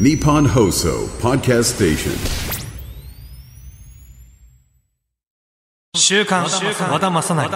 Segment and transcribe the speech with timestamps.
[0.00, 2.14] ニポンホーソーパーステーション
[5.98, 6.56] 週刊和田,
[6.90, 7.50] 和田正成。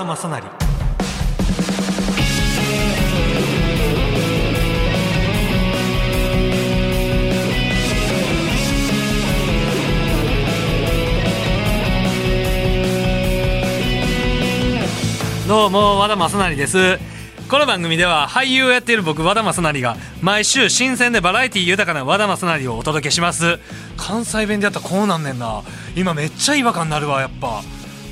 [15.49, 17.16] どうも和田正成です。
[17.49, 23.61] この番組では俳優をやっている僕和田正成が毎週新鮮でバラエティー豊かな和田正成をお届けします。
[23.97, 25.63] 関西弁でやったらこうなんねんな。
[25.95, 27.63] 今めっちゃ違和感になるわやっぱ。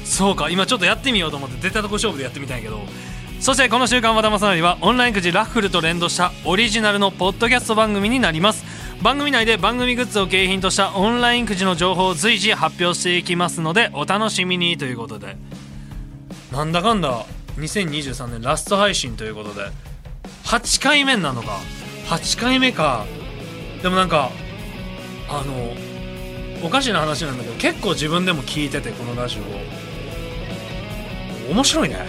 [0.05, 2.79] そうか今ちょっとやってみようと思って出たとこ勝負でやってみたんやけど。
[3.41, 8.65] そしてこの週刊和田正成はオンラインくじラッフルと連動したオリジナルのポッドキャスト番組になります。
[9.03, 15.37] 番組内で番組グッズを景品としたオンラインくじの情報を随時発表していきますのでお楽しみにということで。
[16.53, 19.71] なんだかんだ2023年ラスト配信ということで。
[20.45, 21.61] 8回目なのか。
[22.07, 23.07] 8回目か。
[23.83, 24.31] でもなんか
[25.29, 29.39] あのおかしな話なんだけど結構自分でも聞いててこのラジ
[31.49, 31.99] オ面白いね。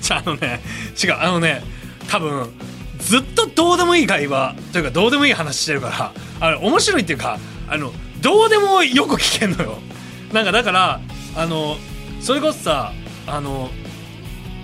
[0.00, 0.62] じゃああのね
[1.02, 1.62] 違うあのね
[2.08, 2.50] 多分
[2.98, 7.92] ずっとどうでもいい会話というかどうでもいい話してるからあれ面白いっていうかあの
[8.22, 9.78] どうでもよく聞けんのよ。
[10.32, 11.00] なんかだから
[11.36, 11.76] あの
[12.20, 12.92] それこそさ
[13.26, 13.70] あの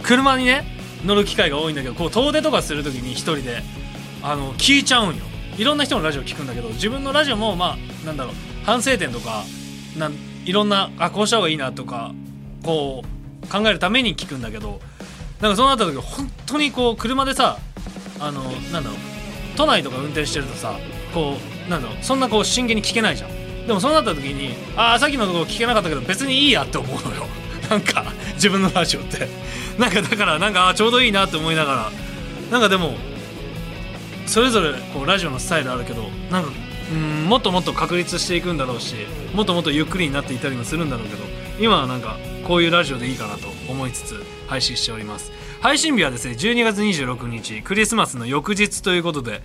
[0.03, 0.65] 車にね
[1.05, 3.63] 乗る機会が多いんだけどこう遠出とかする時に一人で
[4.23, 5.25] あの聞いちゃうんよ。
[5.57, 9.45] いろんな人のラジオ聞くんだけど自分のラジオもまあなんだろう反省点とか
[9.99, 10.15] なん
[10.47, 12.15] いろんなあこうした方がいいなとか
[12.63, 13.03] こ
[13.45, 14.81] う考えるために聞くんだけど
[15.41, 17.59] なんかそうなった時本当にこう車でさ
[18.21, 18.99] あのなんだろう
[19.57, 20.79] 都内とか運転してるとさ
[21.13, 21.35] こ
[21.67, 23.40] うなんだろうそんなこう真剣に聞けないじゃん。
[23.67, 27.27] でもそうなった時にああさっきのところ聞けなかったけど別にいいやって思うのよ。
[27.71, 29.29] なんか自分のラジオって。
[29.79, 31.93] なんかだからなんかちょうどいいなって思いながら。
[32.51, 32.97] なんかでも
[34.27, 36.51] それぞれこうラジオのスタイルあるけどなんか
[36.93, 38.95] うんもっともっと確立していくんだろうし
[39.35, 41.25] もっともっとゆっくりになっていたりもするんだろうけど
[41.61, 45.31] 今はなんかこういうラジオでいいかなと思いつつ配信しております。
[45.61, 49.43] 配信日はですね12月26日クリスマスの翌日ということで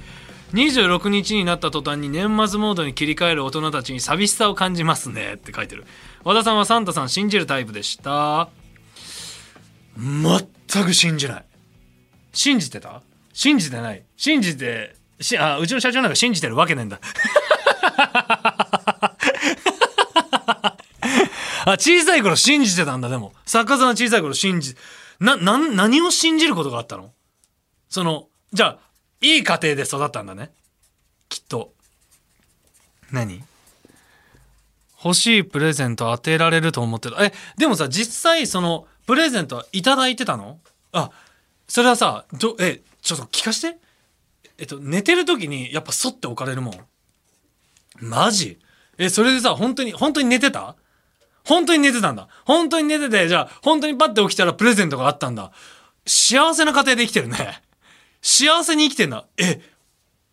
[0.53, 5.85] 26日になった途端に年末モードに切り替える大人たちに寂しさを感じますねって書いてる。
[6.23, 8.49] 和田さんはサンタさん信じるタイプでした。
[9.97, 11.45] 全く信じない。
[12.33, 13.01] 信じてた？
[13.33, 14.03] 信じてない。
[14.17, 16.99] 信じてしあうちの社長なんか信じてるわけねえんだ。
[21.67, 23.33] あ小さい頃信じてたんだでも。
[23.45, 24.75] 作家さんは小さい頃信じ
[25.19, 27.11] なな何を信じることがあったの？
[27.89, 28.79] そのじゃあ
[29.21, 30.51] いい家庭で育ったんだね。
[31.29, 31.73] きっと。
[33.11, 33.43] 何？
[35.03, 37.23] 欲しいプレゼント当てられると思ってた。
[37.23, 40.59] えでもさ実際そのプレゼントはいただいてたの？
[40.91, 41.11] あ
[41.67, 43.77] それはさどえちょっと聞かして。
[44.57, 46.73] えっと寝てる時にやっぱそって置かれるもん。
[47.99, 48.59] マジ？
[48.97, 50.75] えそれでさ本当に本当に寝てた？
[51.43, 52.27] 本当に寝てたんだ。
[52.45, 55.51] 本当に寝ててじゃあ本当にパッて起きたらプレゼントがあったんだ。
[56.07, 57.61] 幸せな家庭で生きてるね
[58.27, 59.27] 幸せに生きてんだ。
[59.37, 59.61] え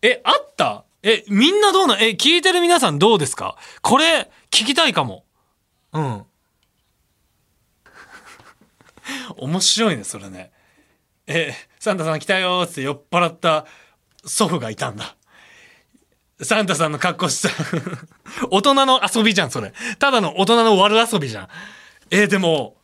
[0.01, 0.83] えあった？
[1.03, 3.55] えみんなどうなえ聞いてる皆さんどうですか？
[3.83, 5.25] これ聞きたいかも。
[5.91, 6.25] うん。
[9.37, 10.51] 面白いねそれね。
[11.27, 13.67] えサンタさん来たよーって酔っ払った
[14.25, 15.15] 祖父がいたんだ。
[16.41, 17.49] サンタさんの格好した。
[18.49, 19.71] 大人の遊びじゃんそれ。
[19.99, 21.47] ただの大人の悪遊びじゃん。
[22.09, 22.75] えーでも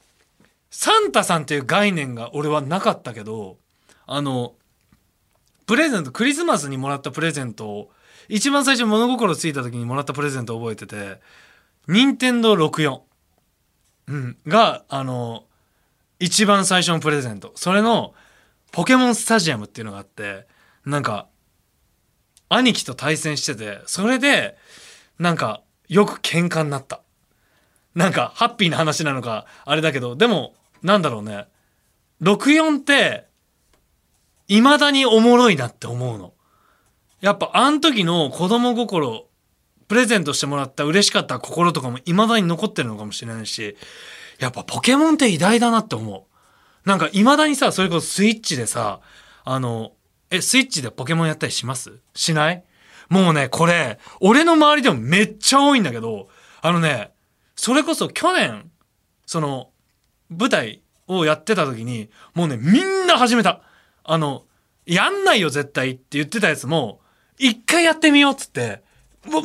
[0.70, 3.58] サンタさんっていう概念が俺はなかったけど
[4.06, 4.54] あの
[5.70, 7.92] プレゼントクリスマスにもらったプレゼントを
[8.28, 11.20] 一番最初物心ついた時にもらったプレゼントを覚えてて
[11.88, 13.02] 任天堂64、
[14.08, 15.44] うん、があの
[16.18, 17.52] 一番最初のプレゼント。
[17.54, 18.16] それの
[18.72, 20.48] ポケモンスタジアムっていうのがあって
[20.88, 21.28] なんか
[22.50, 24.58] 兄貴と対戦しててそれで
[25.20, 27.02] なんかよく喧嘩になった。
[27.94, 31.46] なんかハッピーな話なのかあれだけどでもなんだろうね。
[32.24, 33.29] 64って
[34.50, 36.34] 未だにおもろいなって思うの。
[37.22, 39.28] やっぱあん時の子供心
[39.88, 43.76] プレゼントしてもらった嬉しかった心とかも未だに残ってるのかもしれないし
[44.40, 46.88] やっぱポケモンって偉大だなって思う。
[46.88, 49.02] なんか未だにさそれこそスイッチでさ
[49.44, 49.92] あの
[50.32, 52.00] えスイッチでポケモンやったりします？
[52.16, 52.64] しない？
[53.10, 56.30] もうねこれ俺の周りでもめっちゃ多いんだけど
[56.62, 57.12] あのね
[57.56, 58.72] それこそ去年
[59.26, 59.70] その
[60.30, 63.62] 舞台をやってた時にもうねみんな始めた。
[64.12, 64.44] あの
[64.86, 67.00] やんないよ絶対って言ってたやつも
[67.38, 68.82] 一回やってみようっつって
[69.26, 69.42] も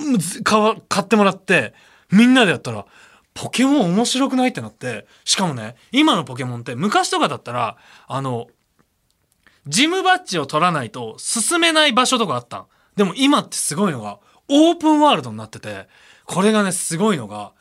[0.89, 1.75] 買ってもらって
[2.11, 2.87] みんなでやったら
[3.35, 7.77] ポケモン面白くないってなってしかもね今のポケモンって昔とかだったら
[8.07, 8.49] あの
[9.67, 12.67] ジムバッジを取らないと進めない場所とかあったん。
[12.97, 14.19] でも今ってすごいのが、
[14.49, 15.89] オープンワールドになってて、
[16.27, 17.53] これがね、すごいのが、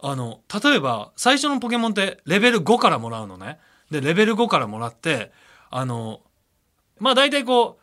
[0.00, 3.58] あの、例えば、最初のポケモンってレベル5からもらうのね。
[3.90, 5.32] で、レベル5からもらって、
[5.70, 6.20] あの、
[7.00, 7.78] まあ大体こ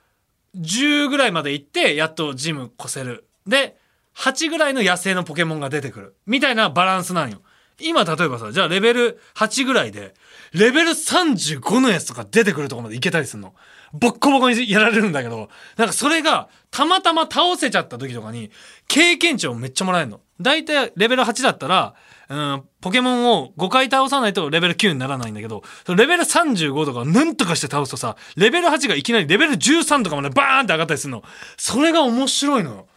[0.53, 3.27] う、10ぐらいまで行って、やっとジム越せる。
[3.45, 3.77] で、
[4.15, 6.15] 8ぐらいの野生のポケモンが出てくる。
[6.25, 7.41] みたいなバランスなんよ。
[7.79, 10.13] 今、例えばさ、じゃあレベル8ぐらいで、
[10.53, 13.53] レベル35のやつとか出てくるとこまで行けたりするの。
[13.91, 18.51] ボッコボコにやられるんだけど、なんかそれが、たまたま倒せちゃった時とかに、
[18.87, 20.21] 経験値をめっちゃもらえるの。
[20.39, 21.95] だいたいレベル8だったら、
[22.29, 31.23] うん、ポケモンを5回倒さないとレベル9にならないんだけど、レベル35とかなんとかして倒すとさ、レベル8がいきなりレベル13とかまでバーンって上がったりするの。
[31.57, 32.87] それが面白いのよ。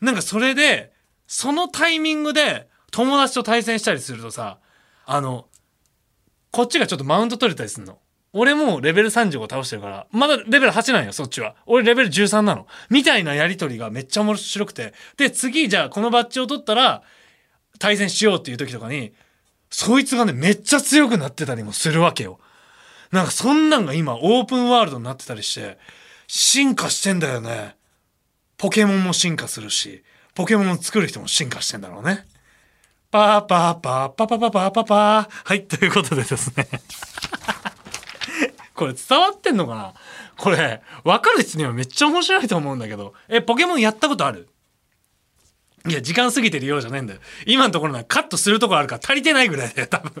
[0.00, 0.92] なんかそれで、
[1.26, 4.58] そのタイミングで友達と対戦したりするとさ、
[5.06, 5.46] あの、
[6.50, 7.98] こっちがちょっとマウント取れたりするの。
[8.32, 11.56] 俺もレベル35倒してるから、まだレベル8なんよ、そっちは。
[11.66, 12.66] 俺レベル13なの。
[12.88, 14.94] みたいなやりとりがめっちゃ面白くて。
[15.16, 17.02] で、次、じゃあこのバッジを取ったら、
[17.80, 19.12] 対戦しようっていう時とかに、
[19.70, 22.38] そいつがね、めっちゃ強くなってたりもするわけよ。
[23.10, 25.78] なんかそんなんが今、オープンワールドになってたりして、
[26.28, 27.74] 進化してんだよね。
[28.56, 30.04] ポケモンも進化するし、
[30.34, 32.26] ポケモンを作る人も進化してんだろうね。
[33.10, 35.28] パーパーパーパパパパパパー。
[35.44, 36.68] はい、ということでですね。
[38.76, 39.94] これ伝わってんのかな？
[40.36, 43.14] これ、わかる人にはめっちゃ面白いと思うんだけど。
[43.28, 44.49] え、ポケモンやったことある？
[45.86, 47.20] いや、時間過ぎてるようじゃねえんだよ。
[47.46, 50.12] 今のところなカットするとこあるから足りてないぐらいだよ、多分。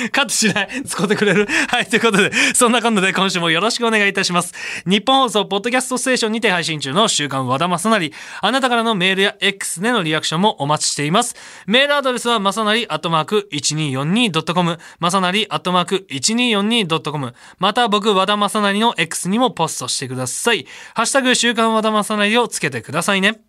[0.12, 0.82] カットしない。
[0.84, 1.86] 使ってくれる はい。
[1.86, 4.52] ということで、そんな感じで今週もよろしくお願いいたします。
[4.86, 8.12] 日本放送、ポッドキャストステーションにて配信中の週刊和田正成。
[8.40, 11.34] あなたからのメールや X でのリアクションもお待ちしています。
[11.66, 20.66] メールアドレスは、まさなり、アットマーク、1242.com、まさなり、アットマーク、1242.com、また僕、和田正成の X にもポストしてください。
[20.94, 23.40] ハッシュタグ、週刊和田正成をつけてくださいね。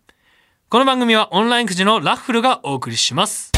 [0.68, 3.51] この番組はオンラインくじのラッフルがお送りします。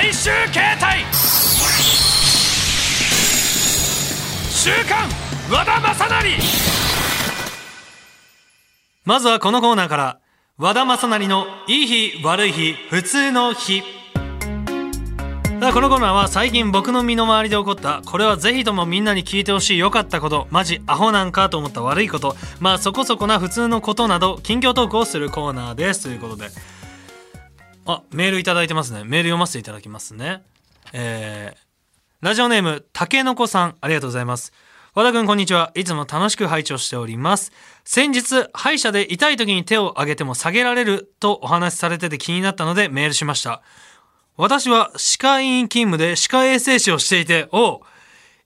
[0.00, 1.04] 最終形態。
[4.50, 5.06] 週刊
[5.52, 6.38] 和田正成。
[9.04, 10.20] まずはこのコーナーから
[10.56, 13.82] 和田正成のいい日悪い日普通の日。
[15.60, 26.04] さあこのコーナーは最近僕の身の回りで起こったこれはぜひともみんなに聞いてほしい良かったことマジアホなんかと思った悪いことまあそこそこな普通のことなど近況トークをするコーナーです。
[26.04, 26.48] ということで
[27.90, 29.04] あメールいただいてますね。
[29.04, 30.42] メール読ませていただきますね。
[30.92, 31.58] えー、
[32.20, 33.76] ラジオネームたけのこさん。
[33.80, 34.52] ありがとうございます。
[34.94, 35.70] 和田くんこんにちは。
[35.76, 37.52] いつも楽しく拝聴しております。
[37.84, 43.62] 先日歯医者で痛い時に手を上げても下げられるとお話しされてて気になったのでメールしました。
[44.36, 47.80] 私は歯科医院勤務で歯科衛生士をしていて、おう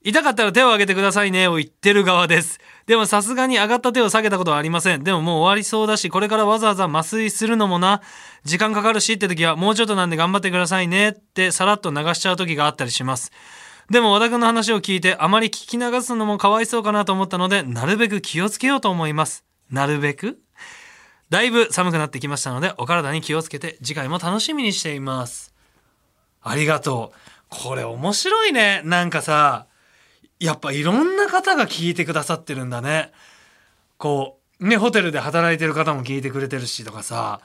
[0.02, 2.60] 痛かったら手を挙げてくださいねを言ってる側です。
[2.86, 5.04] でもさすがに上がった手を下げたことはありません。
[5.04, 8.02] でももう終わりそうだし、これからわざわざ麻酔するのもな、
[8.44, 13.32] 時間かかるしって時はもうちょっとなんで頑張ってくださいねってさらっと流しちゃう時があったりします。
[13.90, 19.44] でも和田君の話を聞いてあまり聞き流すのもかわいそうかなと思ったので、なるべく気をつけようと思います。
[19.70, 20.38] なるべく？
[21.30, 25.54] だいぶ寒くなってきましたので、お体に気をつけて次回も楽しみにしています。
[26.42, 27.18] ありがとう。
[27.48, 28.82] これ面白いね。
[28.84, 29.66] なんかさ、
[30.40, 33.12] やっぱいろんな方が聞いてくださってるんだね。
[33.98, 37.40] こう、ね、ホテルで働いてる方も聞いてくれてるしとかさ、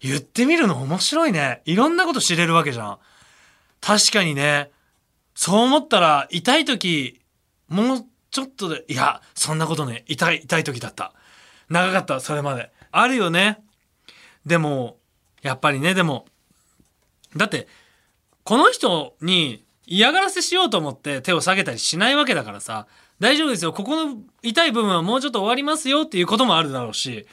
[0.00, 1.62] 言ってみるの面白いね。
[1.64, 2.98] いろんなこと知れるわけじゃん。
[3.80, 4.70] 確かにね、
[5.34, 7.20] そう思ったら痛い時、
[7.68, 11.12] もうちょっとで、いや、そんなことね、痛い、痛い時だった。
[11.68, 12.70] 長かった、それまで。
[12.90, 13.62] あるよね。
[14.44, 14.98] でも、
[15.42, 16.26] やっぱりね、でも、
[17.36, 17.68] だって、
[18.44, 22.86] この人に嫌がらせしようと思って手を下げたりしないわけだからさ、
[23.18, 23.72] 大丈夫ですよ。
[23.72, 27.26] ここの痛い部分はもうちょっと終わりますよっていうこともあるだろうし。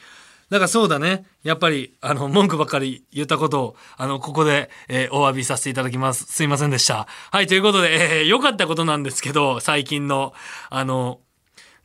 [0.50, 1.24] だからそうだね。
[1.42, 6.24] やっぱり、あの、文句ばっかり言ったことを、あの、ここで、えーお詫びさせていただきます。
[6.24, 7.06] すいませんでした。
[7.30, 10.32] はい、ということで、えー良かったことなんですけど、最近の、
[10.70, 11.20] あの、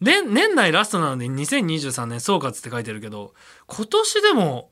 [0.01, 3.33] で、年内ラストなので2023年総括って書いてるけど、
[3.67, 4.71] 今年でも、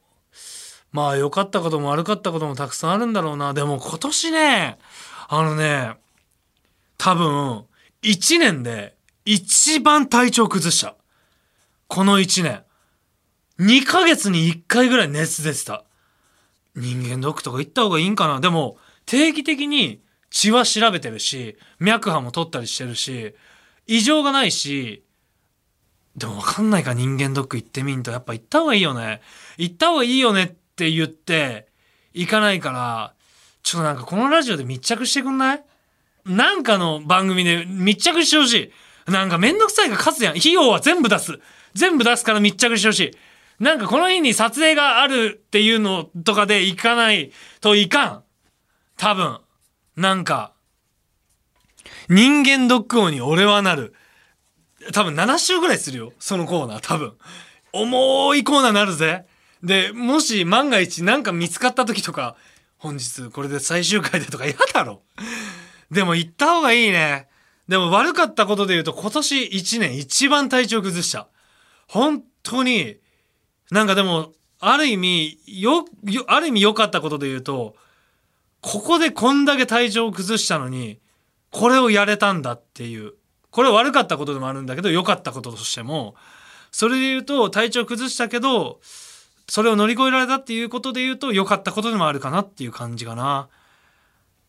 [0.91, 3.53] まあ良かったことも悪かったこともたくさんあるんだろうな。
[3.53, 4.77] でも今年ね、
[5.33, 5.93] あのね、
[6.97, 7.63] 多分、
[8.01, 10.95] 1年で一番体調崩した。
[11.87, 12.63] この1年。
[13.57, 15.85] 2ヶ月に1回ぐらい熱出てた。
[16.75, 18.41] 人間ドックとか行った方がいいんかな。
[18.41, 23.33] でも、定期的に血は調べてるし、脈波も取ったりしてるし、
[23.87, 25.01] 異常がないし、
[26.17, 29.21] でもわかんないか人間ドック行ってみんとやっぱ行った方がいいよね。
[29.57, 31.69] 行った方がいいよねって言って
[32.13, 33.13] 行かないから、
[33.63, 35.63] ちょっとなんかこのラジオで密着してくんない？
[36.25, 38.71] なんかの番組で密着してほし
[39.07, 39.11] い。
[39.11, 40.37] なんかめんどくさいが勝つやん。
[40.37, 41.39] 費用は全部出す。
[41.73, 43.11] 全部出すから密着してほしい。
[43.63, 48.23] なんかこの日に撮影があるっていうのとかで行かないといかん。
[48.97, 49.39] 多分。
[49.95, 50.53] なんか、
[52.07, 53.93] 人間ドック王に俺はなる。
[54.93, 56.13] 多分7週ぐらいするよ。
[56.17, 57.13] そのコーナー、多分。
[57.73, 59.25] 重いコーナーになるぜ。
[59.63, 62.35] で、もし万が一なんか見つかった時とか、
[62.81, 65.03] 本日これで最終回でとか嫌だろ。
[65.91, 67.27] でも行った方がいいね。
[67.67, 71.27] でも悪かったことで言うと今年1年一番体調崩した。
[71.87, 72.97] 本当に、
[73.69, 77.75] なんかでも、ある意味、よ、よある意味良かったことで言うと、
[78.61, 80.99] ここでこんだけ体調を崩したのに、
[81.51, 83.13] これをやれたんだっていう。
[83.49, 86.15] これ悪かったことでもあるんだけど、良かったこととしても、
[86.71, 88.79] それで言うと体調崩したけど、
[89.51, 93.49] それを乗り越えられたっていうことで言うと良かったことでもあるかなっていう感じかな。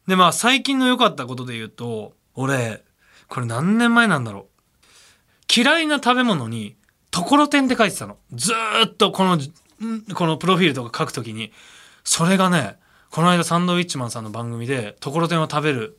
[0.06, 2.84] で、まあ最近の良かったことで言うと、俺、
[3.26, 4.46] これ何年前なんだろう。
[5.52, 6.76] 嫌いな食べ物に、
[7.10, 8.16] ところてんって書いてたの。
[8.32, 9.40] ずーっとこの、
[10.14, 11.52] このプロフィールとか書くときに、
[12.04, 12.78] それがね、
[13.10, 15.98] この間サンドウィッチマンさんの番組で、ところてんを食べる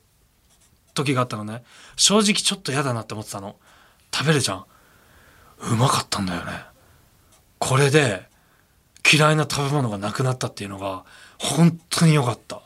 [0.94, 1.66] 時があったのね。
[1.98, 3.58] 正直ちょっと嫌だなって思ってたの。
[4.14, 4.66] 食べるじゃん。
[5.74, 6.54] うまかったんだよね。
[7.60, 8.32] これで、
[9.12, 11.04] 嫌いな食べ物がなくなったっていうのが、
[11.38, 12.62] 本当に良かった。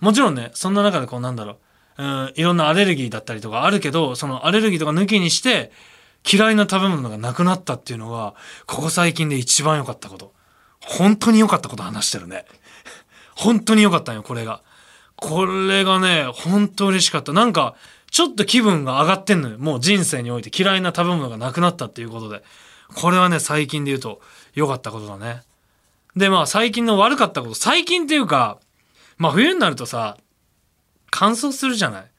[0.00, 1.58] もちろんね、そんな中でこうなんだろ
[1.98, 5.72] う、うん、いろんなアレルギーだったりとかあるけど、そのアレルギーとか抜きにして、
[6.30, 8.34] 嫌いな食べ物がなくなったっていうのが、
[8.66, 10.32] ここ最近で一番良かったこと。
[10.80, 12.44] 本当に良かったこと話してるね。
[13.34, 14.62] 本当に良かったんよ、これが。
[15.16, 17.32] これがね、本当嬉しかった。
[17.32, 17.74] なんか、
[18.10, 19.58] ちょっと気分が上がってんのよ。
[19.58, 22.42] もう人生において嫌いな食べ物がなくなったっていうことで。
[22.94, 24.20] これはね、最近で言うと
[24.54, 25.42] 良かったことだね。
[26.16, 28.58] で、まあ最近の悪かったこと、最近っていうか、
[29.18, 30.16] まあ冬になるとさ、
[31.10, 32.10] 乾燥するじゃない。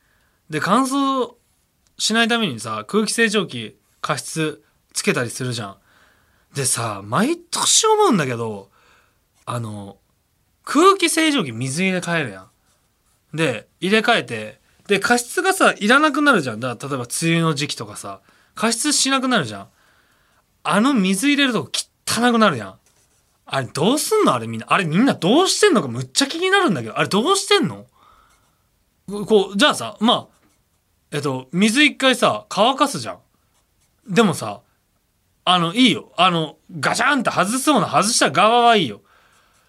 [0.50, 1.34] で、乾燥
[1.98, 5.78] しないためにさ、空気清浄機加湿つけたりするじゃん。
[6.54, 8.70] でさ、毎年思うんだけど、
[9.46, 9.98] あの、
[10.64, 12.42] 空気清浄機水入れ替えるや
[13.34, 13.38] ん。
[13.38, 16.60] で、入れ替えて、で、加湿がさ、いらなくなるじゃん。
[16.60, 18.22] だから例えば梅雨の時期とかさ、
[18.56, 19.68] 加湿しなくなるじゃん。
[20.64, 21.72] あの水入れるとこ
[22.08, 22.80] 汚くなるやん。
[23.46, 24.34] あれどうすんの？
[24.34, 24.68] あれみんな。
[24.70, 25.88] あれみんなどうしてんのか？
[25.88, 26.98] むっちゃ気になるんだけど。
[26.98, 27.86] あれどうしてんの？
[29.08, 30.36] こう、じゃあさ、まあ、
[31.12, 33.20] えっと、水一回さ、乾かすじゃん。
[34.14, 34.62] でもさ、
[35.44, 36.12] あの、いいよ。
[36.18, 39.02] あの、ガシャンって外そうな外した側はいいよ。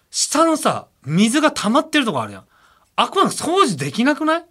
[0.09, 2.45] 下のさ、水が溜まってるとこあるやん。
[2.95, 4.45] あくまで掃除できなくない？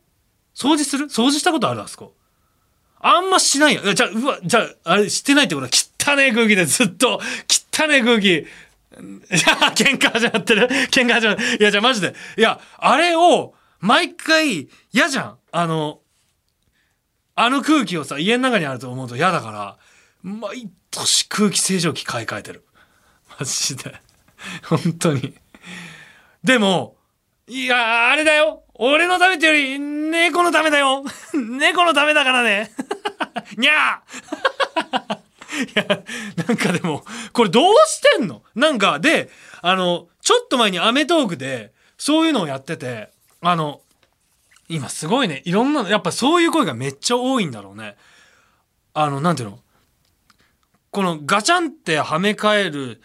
[0.55, 1.07] 掃除する？
[1.07, 1.83] 掃除したことある？
[1.83, 2.15] あそこ。
[3.01, 3.83] あんましないよ。
[3.93, 7.21] じゃあ、うわ、じゃあ、あれしてないってことは汚ねえ空気でずっと、
[7.79, 8.47] 汚ねえ空気
[8.93, 8.97] い
[9.33, 10.69] や、喧嘩始まってる？
[10.91, 11.57] 喧嘩始まってる。
[11.59, 12.15] いや、じゃあマジで。
[12.37, 15.39] いや、あれを、毎回、嫌じゃん。
[15.53, 16.01] あの、
[17.35, 19.77] あの空気をさ、家の中にあると思うと嫌だから、
[20.23, 22.65] 毎年空気清浄機買い替えてる。
[23.39, 23.95] マジで。
[24.65, 25.35] 本当に。
[26.43, 26.97] でも、
[27.49, 28.65] いや、あれだよ。
[28.75, 31.05] 俺のためってより、猫のためだよ。
[31.35, 32.71] 猫のためだからね。
[33.57, 35.26] にゃー
[35.75, 36.05] や、
[36.47, 38.43] なんかでも、これどうしてんの？
[38.55, 39.31] なんか、で、
[39.63, 43.11] あの、ちょっと前にアメトークで、そういうのをやってて、
[43.41, 43.81] あの、
[44.69, 47.97] 今すごいね、いろんな、やっぱそういう声がめっちゃ多いんだろうね。
[48.95, 49.59] あの、なんていうの？
[50.91, 53.03] このガチャンってはめ替える、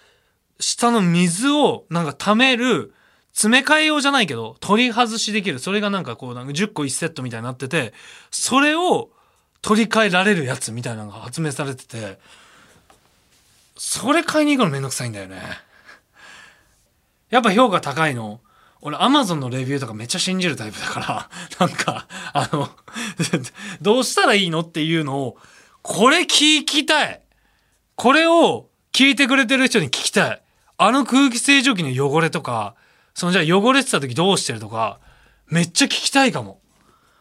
[0.60, 2.94] 下の水をなんか溜める、
[3.34, 5.60] 詰め替え用じゃないけど、取り外しできる。
[5.60, 7.94] それがなんかこう、なんか10個1セットみたいになってて、
[8.30, 9.10] それを
[9.62, 12.20] 取り替えられるやつみたいなのが発明されてて、
[13.84, 15.42] それ買いに行くのめんどくさいんだよね。
[17.32, 18.40] やっぱ評価高いの。
[18.82, 22.70] 俺、アマゾンのレビューとかめっちゃ信じるタイプだから、 なんか、あの、
[23.82, 25.38] どうしたらいいのっていうのを、
[25.82, 27.22] これ聞きたい。
[27.96, 30.42] これを聞いてくれてる人に聞きたい。
[30.78, 32.76] あの空気清浄機の汚れとか、
[33.16, 35.00] そのじゃあ汚れてた時どうしてるとか、
[35.48, 36.62] めっちゃ聞きたいかも。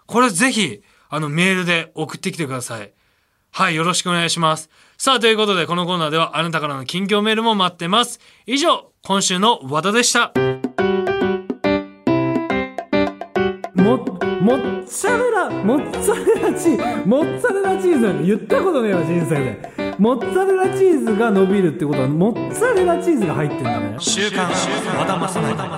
[0.04, 2.92] これぜひ、あのメールで送ってきてください。
[3.50, 4.68] はい、よろしくお願いします。
[5.02, 8.20] さあ、ということで、このコーナーではあなたからの近況メールも待ってます。
[8.44, 10.30] 以上、今週の和田でした。
[13.74, 13.96] も、
[14.42, 19.96] モッツァレラ、モッツァレラチーズ、モッツァレラチーズなんて言ったことねえわ、人生で。
[19.98, 23.96] モッツァレラチーズが伸びるってことは、モッツァレラチーズが入ってんだね。
[23.98, 24.50] 週刊
[24.98, 25.70] 和田正成。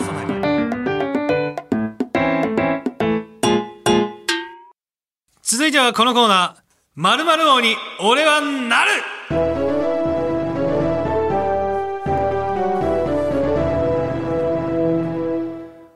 [5.42, 6.61] 続いてはこのコーナー。
[6.94, 8.90] 〇〇王に俺はなる。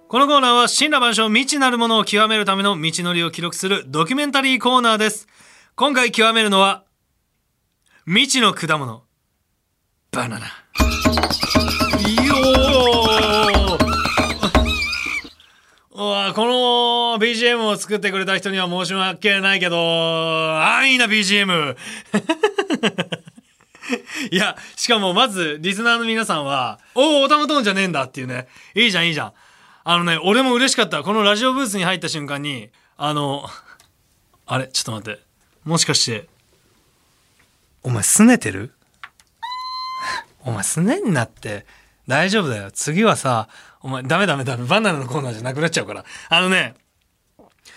[0.08, 5.28] このコーナーは神羅万象未知なるものを極めるための道のりを記録するドキュメンタリーコーナーです。
[5.74, 6.84] 今回極めるのは
[8.06, 9.02] 未知の果物。
[10.12, 10.46] バナナ。
[15.98, 16.50] うわこの
[17.18, 21.74] BGM を作ってくれた人には申し訳ないけど安易な BGM
[24.30, 28.46] いやしかもまずリスナーの皆さんは「おおおたまトーンじゃねえんだ」っていうね。
[28.74, 29.32] いいじゃんいいじゃん。
[29.84, 31.02] あのね俺も嬉しかった。
[31.02, 33.48] このラジオブースに入った瞬間にあの
[34.44, 35.22] あれちょっと待って。
[35.64, 36.28] もしかして
[37.82, 38.74] お前拗ねてる？
[40.44, 41.64] お前拗ねんなって。
[42.06, 42.70] 大丈夫だよ。
[42.70, 43.48] 次はさ
[43.86, 46.04] お前ダメダメダメバナナのコーナーじゃなくなっちゃうから。
[46.28, 46.74] あのね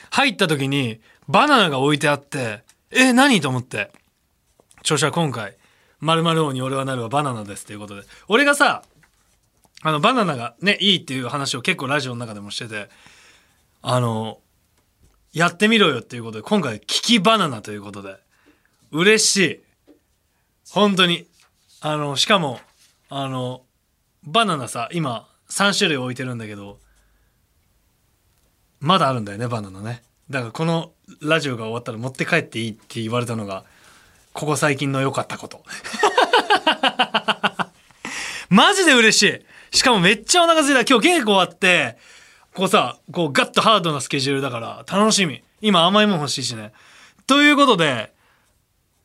[0.09, 3.91] 入った時にバナナが置いてあってえ何と思って。
[4.79, 5.55] 著者今回
[6.01, 8.07] 「〇〇王に俺はなるはバナナです」ということで。
[8.27, 8.81] 俺がさ
[9.83, 12.89] あのバナナがねいいっていう話を結構ラジオの中でもしてて
[13.83, 14.39] あの
[15.31, 18.17] やってみろよっていうことで今回「キキバナナ」ということで。
[18.91, 19.59] 嬉しい。
[20.71, 21.27] 本当に。
[21.81, 22.59] あのしかも
[23.09, 23.61] あの
[24.23, 26.79] バナナさ今3種類置いてるんだけど
[28.79, 30.03] まだあるんだよねバナナね。
[30.29, 30.91] だからこの
[31.21, 33.65] ラジオが終わったら持って帰っていいって言われたのが
[34.33, 35.63] ここ最近の良かったこと。
[38.49, 39.77] マジで嬉しい。
[39.77, 40.91] しかもめっちゃお腹空いた。
[40.91, 41.97] 今日稽古終わって
[42.55, 45.43] こうさこうガッとハードなスケジュールだから楽しみ。
[45.61, 46.71] 今甘いもん欲しいしね。
[47.27, 48.13] ということで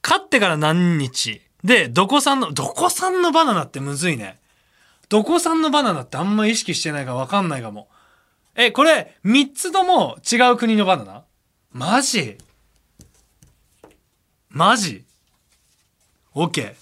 [0.03, 1.41] 勝ってから何日？
[1.65, 4.39] でどこ産のどこ産のバナナってむずいね
[5.09, 7.89] どこ産のバナナってあんま意識してないから分かんないかも。
[8.55, 11.25] えこれ3つとも違う国のバナナ？
[11.73, 12.39] マジ？
[14.49, 15.05] マジ
[16.35, 16.75] ?OK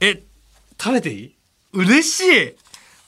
[0.00, 0.22] え
[0.80, 1.36] 食べていい？
[1.72, 2.56] 嬉しい。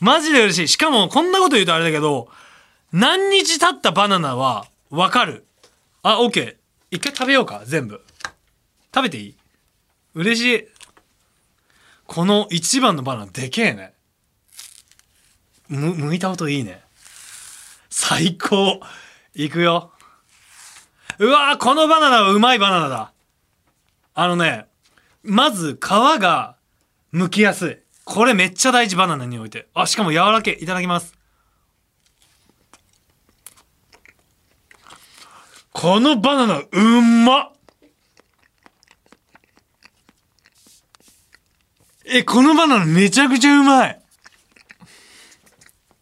[0.00, 0.68] マジで嬉しい。
[0.68, 2.28] しかもこんなこと言うとあれだけど
[2.92, 5.46] 何日経ったバナナは分かる。
[6.02, 6.56] あ OK
[6.92, 8.00] 一回食べようか全部。
[8.94, 9.34] 食べていい？
[10.14, 10.68] 嬉しい。
[12.06, 13.92] この一番のバナナでけえね。
[15.68, 16.82] む剥いた音いいね。
[17.90, 18.80] 最高。
[19.34, 19.92] いくよ。
[21.18, 23.12] うわーこのバナナはうまいバナナだ。
[24.14, 24.66] あのね
[25.22, 26.56] まず皮が
[27.12, 27.78] 剥きやすい。
[28.04, 29.68] これめっちゃ大事バナナにおいて。
[29.74, 30.52] あしかも柔らけ。
[30.60, 31.14] いただきます。
[35.72, 37.52] このバナナうまっ。
[42.06, 44.05] えこのバナナめちゃくちゃうまい。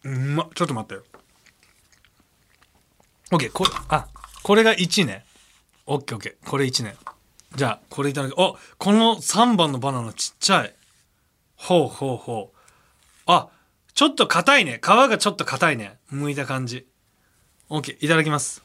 [0.05, 0.93] うまちょっと待って。
[0.93, 1.03] よ
[3.31, 4.07] OK こあ
[4.43, 5.25] これが1ね。
[5.87, 6.95] OKOK これ1ね。
[7.55, 10.75] じゃあこれいただきおこの3番のバナナちっちゃい。
[11.55, 12.57] ほうほうほう。
[13.25, 13.49] あ
[13.95, 14.79] ちょっと硬いね。
[14.81, 15.97] 皮がちょっと硬いね。
[16.13, 16.85] 剥いた感じ。
[17.69, 18.63] OK いただきます。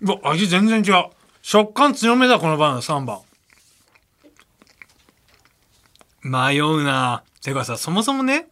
[0.00, 1.10] うわ味全然違う。
[1.42, 3.20] 食感強めだこのバナナ3番。
[6.22, 7.24] 迷うな。
[7.44, 8.48] てかさそもそもね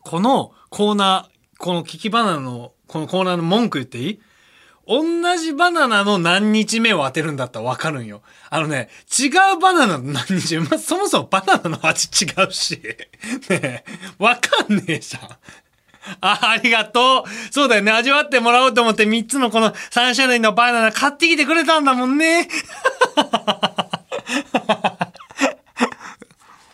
[0.00, 4.20] このコーナーこのキキバナナのこのコーナーの文句言っていい？
[4.88, 8.22] 同じバナナの何日目を当てるんだったらわかるんよ。
[8.50, 12.80] あのね、違うバナナの何日目、ま、そもそもバナナの味違うし。
[13.50, 13.84] ねえ、
[14.18, 15.22] わかんねえじゃん。
[16.20, 17.52] あ、 ありがとう。
[17.52, 17.90] そうだよね。
[17.90, 22.48] 味わってもらおうと思って3つのこの3種類のバナナ買ってきてくれたんだもんね。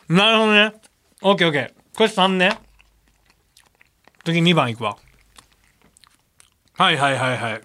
[0.08, 0.72] なるほどね。
[1.22, 1.96] オッケーオッケー。
[1.96, 2.58] これ3ね。
[4.24, 4.96] 次2番いくわ。
[6.74, 7.60] はいはいはいはい。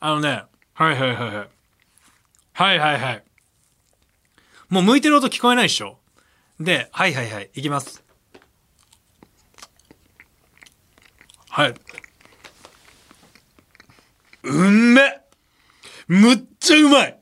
[0.00, 0.44] あのね。
[0.74, 1.48] はいはいはいはい。
[2.54, 3.24] はいはいはい。
[4.68, 5.98] もう向いてる音聞こえないでしょ
[6.58, 7.50] で、はいはいはい。
[7.54, 8.02] いきます。
[11.48, 11.74] はい。
[14.44, 15.20] うんめ
[16.08, 17.21] むっちゃうまい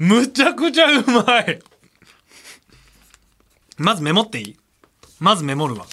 [0.00, 1.60] むちゃくちゃうまい。
[3.76, 4.56] まずメモっていい？
[5.18, 5.84] まずメモるわ。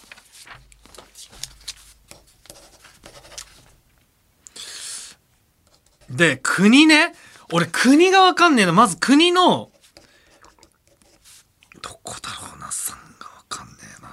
[6.10, 7.13] で国ね？
[7.52, 8.72] 俺国がわかんねえな。
[8.72, 9.72] まず国の
[11.82, 12.72] どこだろうな？
[12.72, 14.10] さんがわかんねえな。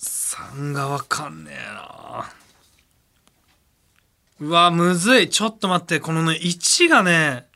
[0.00, 1.77] 3がわかんねえな。
[4.40, 5.28] うわむずい。
[5.28, 6.00] ちょっと待って。
[6.00, 7.46] このね1がね。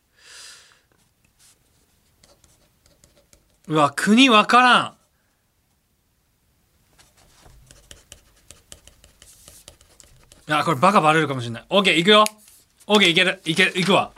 [3.69, 4.95] うわ国わからん。
[10.49, 11.65] いやこれバカバレるかもしれない。
[11.71, 12.25] OK いくよ。
[12.87, 13.41] OK いける。
[13.45, 13.79] いける。
[13.79, 14.13] いくわ。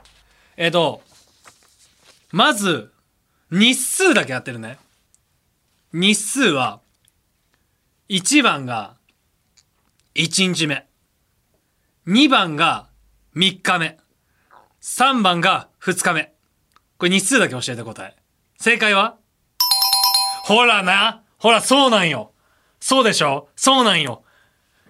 [0.57, 1.03] えっ、と
[2.33, 2.91] まず
[3.51, 4.79] 日数だけやってるね。
[5.93, 6.81] 日数は、
[8.09, 8.97] 1番が
[10.17, 10.87] 1日目。
[12.07, 12.89] 2番が
[13.35, 13.97] 3日目。
[14.83, 16.35] 3番が2日目。
[16.99, 18.15] これ日数だけ教えて答え。
[18.59, 19.17] 正解は？
[20.45, 22.33] ほらなほら、そうなんよ。
[22.79, 23.49] そうでしょ？
[23.57, 24.23] そうなんよ。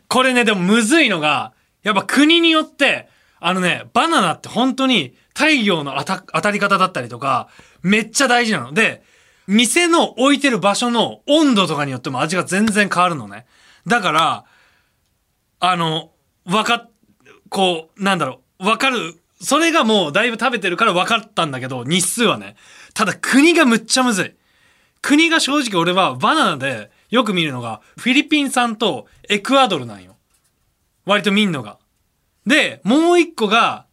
[0.08, 1.52] これね、でもむずいのが、
[1.84, 7.48] やっぱ国によって、あのね、バナナって本当に太陽の当たり方だったりとか、
[7.82, 8.72] めっちゃ大事なの。
[8.72, 9.04] で、
[9.46, 13.46] 店の置いてる場所の温度とかによっても味が全然変わるのね。
[13.86, 14.44] だから、
[15.60, 16.10] あの、
[16.46, 16.90] わかっ、
[17.48, 19.20] こう、なんだろう、わかる。
[19.40, 22.56] それがもうだいぶ食べてるから分かったんだけど、日数はね。
[22.94, 24.34] ただ国がむっちゃむずい。
[25.02, 30.16] 国が正直俺はバナナでよく見るのがフィリピン産とエクアドルなんよ。
[31.04, 31.78] 割と見んのが。
[32.46, 33.86] で、もう一個が、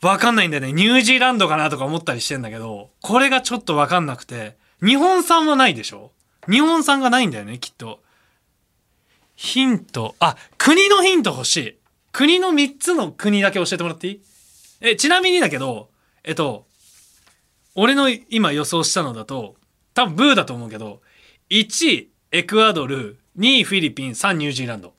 [0.00, 0.72] わかんないんだよね。
[0.72, 6.12] ニュージーランドかなとか思ったりしてんだけど、これがちょっとわかんなくて、日本産はないでしょ
[6.48, 8.00] 日本産がないんだよね、きっと。
[9.34, 11.78] ヒント、あ、国のヒント欲しい。
[12.14, 14.20] 国の3つの国だけ教えてもらっていい？
[14.80, 15.90] え、ちなみにだけど、
[16.22, 16.68] えっと、
[17.74, 19.56] 俺の今予想したのだと、
[19.94, 21.02] 多分ブーだと思うけど、
[21.50, 24.94] 1、エクアドル、2、フィリピン、3、ニュージーランド。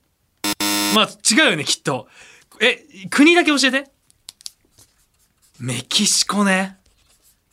[0.94, 2.06] まあ、違うよね、きっと。
[2.60, 3.90] え、国だけ教えて。
[5.58, 6.76] メキシコね。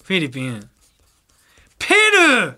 [0.04, 0.70] フィリピン。
[1.80, 1.96] ペ
[2.42, 2.58] ルー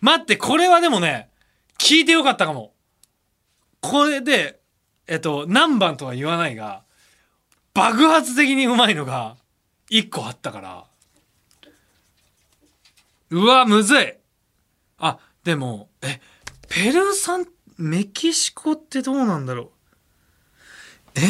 [0.00, 1.28] 待って、これはでもね、
[1.76, 2.72] 聞いてよかったかも。
[3.82, 4.61] これで、
[5.06, 6.84] えっと、何番とは言わないが、
[7.74, 9.36] 爆発的にうまいのが、
[9.90, 10.84] 1個あったから。
[13.30, 14.14] うわ、むずい。
[14.98, 16.20] あ、でも、え、
[16.68, 17.46] ペルー産、
[17.78, 19.70] メキシコってどうなんだろう。
[21.16, 21.20] え？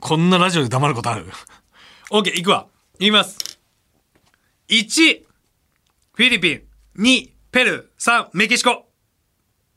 [0.00, 1.26] こんなラジオで黙ることある
[2.10, 2.66] ?OK、いくわ。
[2.98, 3.58] 言います。
[4.68, 5.24] 1、
[6.14, 6.62] フィリピン。
[6.96, 8.02] 2、ペルー。
[8.26, 8.86] 3、メキシコ。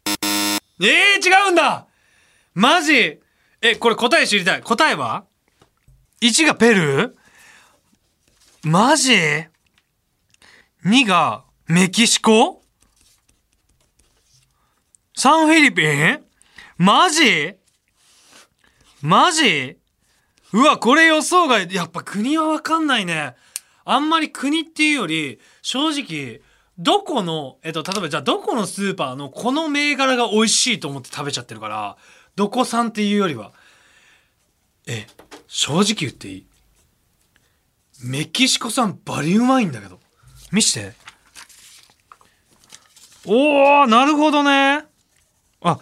[0.05, 1.87] えー、違うんだ
[2.53, 3.19] マジ
[3.61, 4.61] え、これ答え知りたい。
[4.61, 5.25] 答えは
[6.21, 8.69] ?1 がペルー？
[8.69, 9.13] マジ
[10.85, 12.63] ?2 がメキシコ
[15.17, 16.23] ?3 フィリピン？
[16.77, 17.55] マジ？
[19.01, 19.77] マジ？
[20.51, 21.73] うわ、これ予想外。
[21.73, 23.35] やっぱ国はわかんないね。
[23.85, 26.41] あんまり国っていうより、正直、
[26.81, 31.97] どこの、えっと、例えばじゃあどこのスーパーのこの銘柄が美味しいと思って食べちゃってるから、
[32.37, 33.51] どこ産っていうよりは、
[34.87, 35.05] え、
[35.45, 36.45] 正直言っていい？
[38.01, 39.99] メキシコ産バリうまいんだけど。
[40.53, 40.93] 見して。
[43.25, 44.85] おー、なるほどね。
[45.61, 45.79] あ、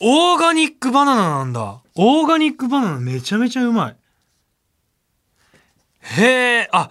[0.00, 1.82] オーガニックバナナなんだ。
[1.94, 3.96] オーガニックバナナめちゃめちゃうまい。
[6.00, 6.90] へえ、あ、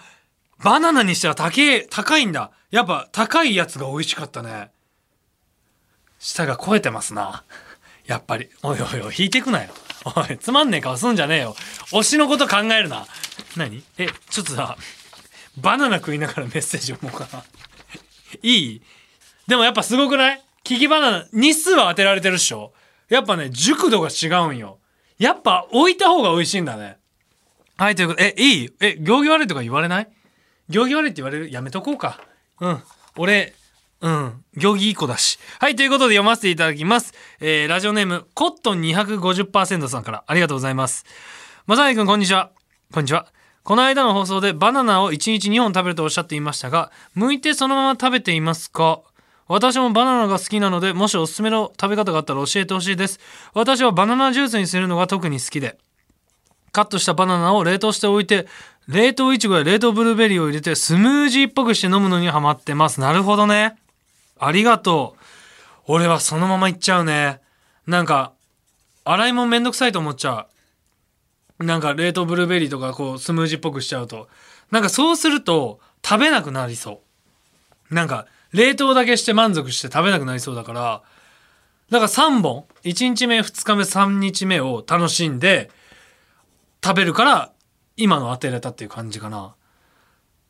[0.63, 2.51] バナナにしては高い、高いんだ。
[2.71, 4.71] やっぱ高いやつが美味しかったね。
[6.19, 7.43] 舌が肥えてますな。
[8.05, 8.49] やっぱり。
[8.63, 9.69] おいおいおい、引いてくなよ。
[10.15, 11.55] おい、つまんねえ顔すんじゃねえよ。
[11.91, 13.05] 推しのこと考えるな。
[13.55, 13.83] 何？
[13.97, 14.77] え、ちょっとさ、
[15.57, 17.43] バナナ食いながらメッセージ読もうかな。
[18.41, 18.81] いい？
[19.47, 20.43] でもやっぱすごくない？
[20.63, 22.73] キキバナナ、日数は当てられてるっしょ
[23.09, 24.79] やっぱね、熟度が違うんよ。
[25.17, 26.97] やっぱ置いた方が美味しいんだね。
[27.77, 28.73] はい、ということで、え、いい？
[28.81, 30.09] え、行儀悪いとか言われない？
[30.69, 31.51] 行儀悪いって言われる？
[31.51, 32.19] やめとこうか。
[32.59, 32.83] うん。
[33.17, 33.53] 俺、
[34.01, 34.43] うん。
[34.55, 35.39] 行儀いい子だし。
[35.59, 37.13] はい、ということで読ませていただきます。
[37.39, 41.05] えー、ラジオネーム、コットン250%さんからありがとうございます。
[41.65, 42.51] まさやくん、こんにちは。
[42.93, 43.27] こんにちは。
[43.63, 49.01] この間の放送でバナナを1日2本食べるとおっしゃっていましたが、剥いてそのまま食べていますか？
[49.47, 53.19] 私もバナナが好きなので、もしおすすめの食べ方があったら教えてほしいです。
[53.53, 55.77] 私はバナナジュースにするのが特に好きで、
[56.71, 58.47] カットしたバナナを冷凍しておいて、
[58.87, 63.01] 冷凍いちごや冷凍ブルーベリーを入れてスムージーっぽくして飲むのにハマってます。
[63.01, 63.77] なるほどね。
[64.39, 65.23] ありがとう。
[65.87, 67.41] 俺はそのままいっちゃうね。
[67.85, 68.33] なんか、
[69.03, 70.47] 洗い物めんどくさいと思っちゃ
[71.59, 71.65] う。
[71.65, 74.29] なんか冷凍ブルーベリーとかこうスムージーっぽくしちゃうと。
[74.71, 77.01] なんかそうすると食べなくなりそ
[77.89, 77.93] う。
[77.93, 81.01] なんか冷凍だけして満足して食べなくなりそうだから、
[81.89, 85.71] だから3本、1日目、2日目、3日目を楽しんで
[86.83, 87.51] 食べるから
[87.97, 89.55] 今の当てれたっていう感じかな。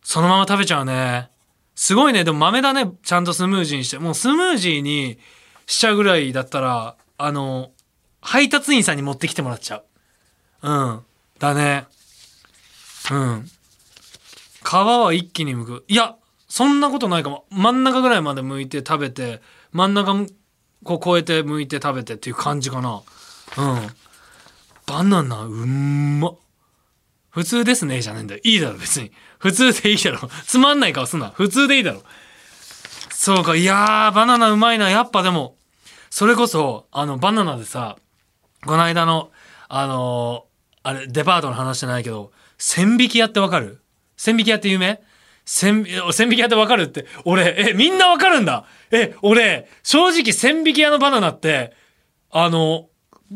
[0.03, 1.29] そのまま食べちゃうね。
[1.75, 2.23] すごいね。
[2.23, 2.91] でも豆だね。
[3.03, 3.99] ちゃんとスムージーにして。
[3.99, 5.17] もうスムージーに
[5.65, 7.71] しちゃうぐらいだったら、あの、
[8.21, 9.83] 配達員さんに持ってきてもらっちゃう。
[10.61, 11.01] うん。
[11.39, 11.87] だね。
[13.11, 13.49] うん。
[14.63, 15.85] 皮は一気に剥く。
[15.87, 16.15] いや、
[16.49, 17.45] そんなことないかも。
[17.49, 20.13] 真ん中ぐらいまで剥いて食べて、真ん中
[20.83, 23.01] こう越えて剥いて食べてっていう感じかな。
[23.57, 23.87] うん。
[24.85, 26.37] バナナ、うんまっ。
[27.37, 28.41] 普通ですねじゃねえんだよ。
[28.43, 29.11] いいだろ、別に。
[29.37, 30.27] 普通でいいだろ。
[30.47, 31.29] つまんない顔すんな。
[31.29, 32.01] 普通でいいだろ。
[33.11, 34.89] そうか、いやー、バナナうまいな。
[34.89, 35.55] やっぱでも、
[36.09, 37.97] それこそ、あの、バナナでさ、
[38.65, 39.29] この間の、
[39.69, 43.83] あのーあれ、デパートの話じゃないけど、千匹屋ってわかる？
[44.15, 44.99] 千匹屋って有名？
[45.45, 51.75] 千、千匹屋ってわかるって、俺、え、みんなわかるんだえ、俺、正直千匹屋のバナナって、
[52.31, 52.89] あの、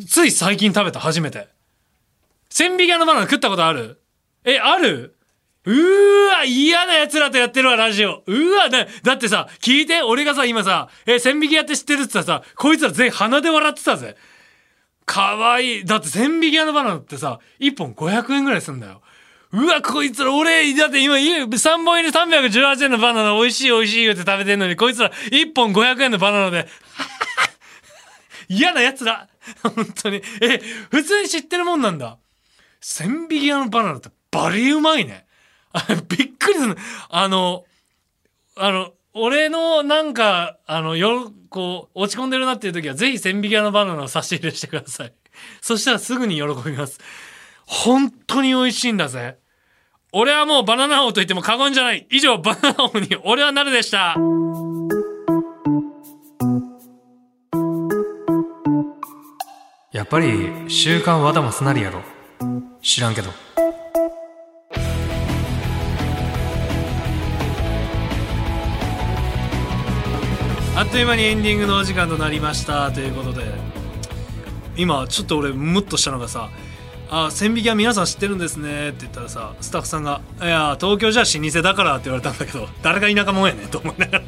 [0.08, 1.51] つい最近食べた、初めて。
[2.52, 4.02] 千匹屋のバナナ食ったことある？
[4.44, 5.16] え、ある？
[5.64, 8.24] うーわ、嫌な奴らとやってるわ、ラジオ。
[8.26, 14.18] うーわ、だ、だってさ、聞いて、俺がさ、今さ、え、千匹屋って知ってるって言ったらさ、こいつら全員鼻で笑ってたぜ。
[15.06, 15.86] かわいい。
[15.86, 19.02] だって千匹屋のバナナってさ、1本500円ぐらいすんだよ。
[19.54, 26.68] うわ、こいつら、俺、だって今、3本入り318円のバナナ美味しい美味しい言って食べてんのに、こいつら1本500円のバナナで、
[28.50, 29.28] 嫌な奴ら。
[29.64, 30.24] 本当に。
[30.42, 30.60] え、
[30.90, 32.18] 普通に知ってるもんなんだ。
[32.82, 35.26] 千匹屋のバナナってバリうまいね。
[36.10, 36.76] びっくりする。
[37.10, 37.64] あの、
[38.58, 45.14] あの、俺のなんか、あの、よ、こう、落ち込んでるなっていう時は、ぜひ千匹屋のバナナを差し入れしてください。
[45.62, 47.00] そしたらすぐに喜びます。
[47.66, 49.38] 本当に美味しいんだぜ。
[50.12, 52.06] 俺はもうバナナ王と言っても過言じゃない。
[52.10, 54.16] 以上、バナナ王に俺はなるでした。
[59.94, 62.21] やっぱり、週刊和田マスなりやろ。
[62.82, 63.30] 知らんけど。
[70.74, 73.44] あっという間にエンディングのお時間となりましたということで
[74.76, 76.50] 今ちょっと俺ムッとしたのがさ
[77.12, 84.24] 「あ千匹は皆さん知ってるんですね」って言ったらさスタッフさんが「いや東京じゃ老舗だから」って言われたんだけど誰が田舎もんやねんと思いながら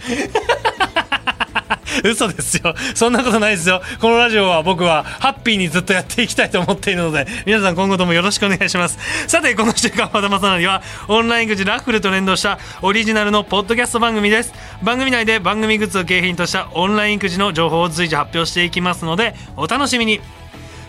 [2.03, 2.75] 嘘ですよ。
[2.95, 3.81] そんなことないですよ。
[3.99, 8.97] このラジオは僕はハッピーにずっとやっていきたいと思っているので皆さん今後ともよろしくお願いします。
[9.27, 14.53] さてこの週間和田正成はオンラインくじラッフルと連動したオリジナルのポッドキャスト番組です。
[14.81, 20.19] 番組内で番組グッズを景品としたオンラインくじの情報を随時発表していきますのでお楽しみに。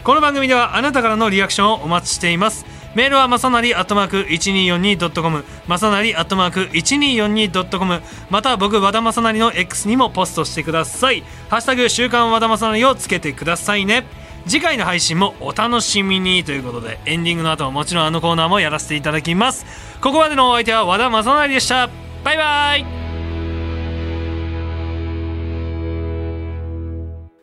[0.03, 2.74] この番組ではあなたからのリアクションをお待ちしています。
[2.95, 11.23] メールはまさなりアットマーク 1242.com まさなりアットマーク 1242.com また僕和田まさなりの X にもポストしてください。
[11.49, 14.05] ハッシュタグ週刊和田まさなりをつけてくださいね。
[14.47, 19.65] 次回の配信もお楽しみにということでエンディングの後はもちろんあのコーナーもやらせていただきます。
[20.01, 21.89] ここまでのお相手は和田まさなりでした。
[22.23, 22.87] バイバイ。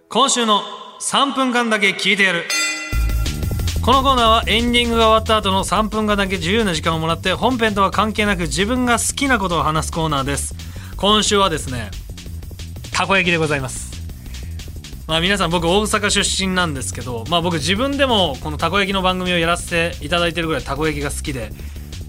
[0.09, 0.61] 今週の
[0.99, 2.45] 3分間だけ聞いてやる。
[3.83, 10.53] このコーナーはエンディングが終わった後の3分間だけ自由な時間をもらって本編とは関係なく自分が好きなことを話すコーナーです。
[10.97, 11.89] 今週はですね
[12.93, 13.89] たこ焼きでございます。
[15.07, 21.49] まあ皆さん僕大阪出身なんですけどまあ僕自分でもこのたこ焼きの番組をやらせていただいてるぐらいたこ焼きが好きで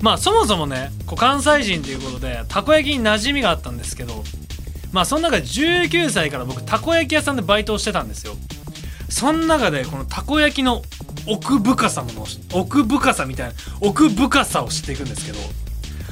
[0.03, 4.23] まあそもそもねこう関西人ということでたこ焼きに馴染みがあったんですけど
[4.93, 8.35] まあその中で19歳から僕たこ焼き屋さんでバイトをしてたんですよ。
[9.09, 10.83] その中でこのたこ焼きの
[11.27, 15.39] 奥深さもの奥深さみたいな奥深さを知っていくんですけど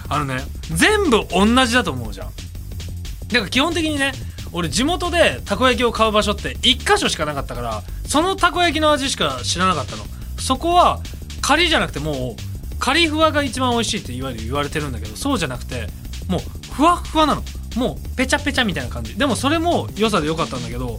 [0.09, 0.43] あのね
[0.75, 2.31] 全部同じだと思うじゃん。
[3.29, 4.13] だか基本的にね
[4.53, 10.05] 俺地元でたこ焼きを買う場所って1箇所しかなかったからそのたこ焼きの味しか知らなかったの。
[10.39, 11.01] そこは
[11.41, 15.87] 仮じゃなくてもうカリフワが一番美味しいって言われ言われてるんだけどそうじゃなくて
[16.29, 16.41] もう
[16.73, 17.43] ふわふわなの。
[17.77, 19.17] もうペチャペチャみたいな感じ。
[19.17, 20.99] でもそれも良さで良かったんだけど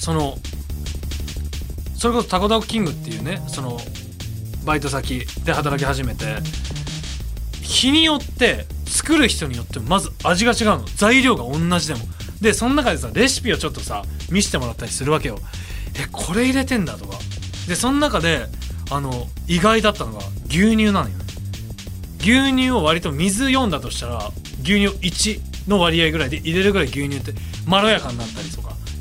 [0.00, 0.36] その
[1.98, 3.78] それこそタコダコキングっていうねその
[4.64, 6.24] バイト先で働き始めて
[7.60, 10.84] 日によって作る人によってまず味が違うの。
[10.96, 12.00] 材料が同じでも。
[12.40, 15.38] でその中でさレシピをちょっとさ見せてもらったりするわけよ。
[15.94, 17.18] えこれ入れてんだとか。
[17.66, 18.46] でその中で
[18.90, 21.14] あの意外だったのが牛乳なのよ
[22.20, 24.30] 牛乳を割と水4だとしたら
[24.62, 28.57] 牛乳1の割合ぐらいで入れるぐらい牛乳ってまろやかになったりとか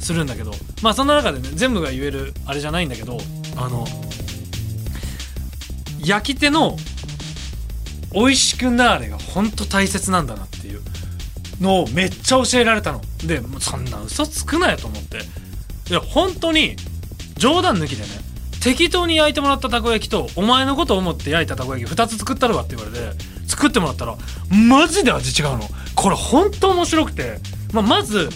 [0.08, 3.18] するんだけどまあそんな中でね全部が言えるあれじゃないんだけど
[3.58, 3.86] あの
[6.00, 6.78] 焼き手の
[8.14, 10.82] 美味しくなーれが本当大切なんだなっていう
[11.60, 13.02] のをめっちゃ教えられたの。
[13.26, 15.18] でもうそんな嘘つくなよと思って。
[15.90, 16.76] いや本当に
[17.38, 18.10] 冗談抜きでね
[18.62, 24.18] 適当に焼いてもらったたこ焼きとお前のことを思って焼いたたこ焼き2つ作ったるわって言われて作ってもらったら
[24.70, 25.62] マジで味違うの。
[25.96, 27.40] これ本当面白くて、
[27.74, 28.30] まあ、まず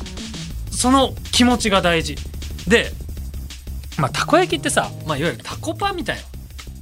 [0.72, 2.16] その気持ちが大事
[2.68, 2.92] で
[3.98, 6.24] まあたこ焼きってさ、まあ、いわゆるタコパみたいな、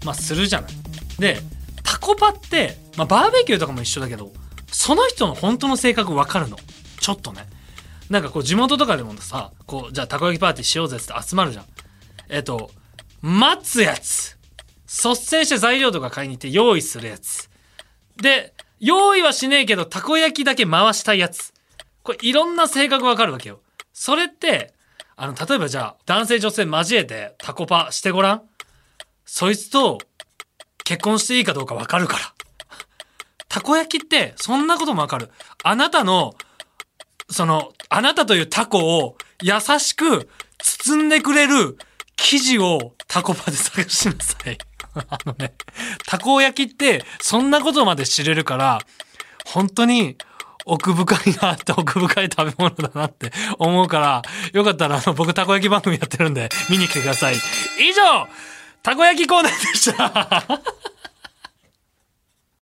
[0.06, 0.72] まあ、するじゃない
[1.20, 1.38] で
[1.84, 4.32] タコパって、まあ、バーベキューとかも一緒だけど
[4.72, 6.58] その人の本当の性格分かるの
[7.00, 7.42] ちょっとね
[8.10, 11.66] なんかこう地元とかでもさこうじゃあたこ焼きパーティーしようぜって集まるじゃん
[12.30, 12.72] えっと
[13.22, 14.40] 待つやつ
[14.90, 17.50] 率先して材料とか買いに行って用意するやつ。
[18.18, 21.54] で、用意はしねえけど、たこ焼きだけ回したいやつ。
[22.02, 23.60] これいろんな性格わかるわけよ。
[24.02, 24.74] それって、
[25.18, 28.42] あの、例えばじゃあ、男性女性交えてタコパしてごらん？
[29.26, 29.98] そいつと
[30.86, 32.22] 結婚していいかどうかわかるから。
[33.50, 35.30] たこ焼きって、そんなこともわかる。
[35.66, 36.34] あなたの、
[37.30, 41.78] その、あなたというタコを優しく包んでくれる
[42.16, 44.58] 生地をタコパで探しなさい。
[44.96, 45.56] あのね、
[46.08, 48.80] たこ焼きってそんなことまで知れるから、
[49.46, 50.16] 本当に
[50.66, 54.22] 奥深いなって奥深い食べ物だなって思うから、
[54.54, 57.36] よかったらあの僕たこ焼き番組やってるんで見に来てください。
[57.36, 58.28] 以上、
[58.84, 60.62] たこ焼きコーナーでした。